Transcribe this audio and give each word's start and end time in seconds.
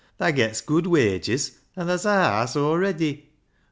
Thaa 0.17 0.31
gets 0.33 0.61
good 0.61 0.87
wages, 0.87 1.59
an' 1.75 1.85
tha's 1.85 2.05
a 2.07 2.09
haase 2.21 2.55
aw 2.59 2.73
ready. 2.73 3.29